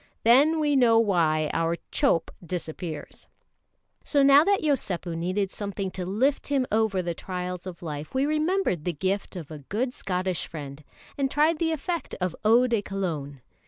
[0.23, 3.27] Then we know why our "chope" disappears.
[4.03, 8.25] So now that Yosépu needed something to lift him over the trials of life, we
[8.25, 10.83] remembered the gift of a good Scottish friend,
[11.19, 13.41] and tried the effect of eau de Cologne.